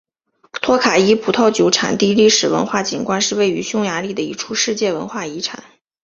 [0.63, 5.63] 托卡伊葡萄酒产地历史文化景观是位于匈牙利的一处世界文化遗产。